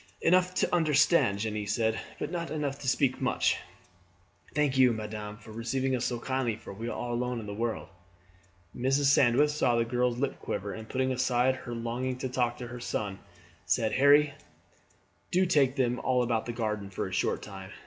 [0.21, 3.59] "Enough to understand," Jeanne said; "but not enough to speak much.
[4.55, 7.53] Thank you, madame, for receiving us so kindly, for we are all alone in the
[7.53, 7.87] world."
[8.75, 9.13] Mrs.
[9.13, 12.79] Sandwith saw the girl's lip quiver, and putting aside her longing to talk to her
[12.79, 13.19] son,
[13.67, 14.33] said: "Harry,
[15.29, 17.69] do take them all out in the garden for a short time.